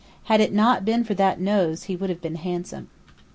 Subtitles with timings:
[0.23, 2.89] Had it not been for that nose he would have been handsome.